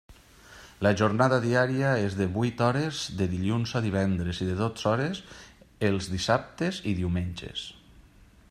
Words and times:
La 0.85 0.91
jornada 1.01 1.37
diària 1.43 1.91
és 2.05 2.15
de 2.21 2.27
vuit 2.37 2.63
hores 2.69 3.03
de 3.21 3.27
dilluns 3.35 3.75
a 3.79 3.83
divendres 3.89 4.43
i 4.47 4.51
de 4.51 4.57
dotze 4.65 4.89
hores 4.93 5.23
els 5.91 6.13
dissabtes 6.15 6.85
i 6.93 6.99
diumenges. 7.03 7.69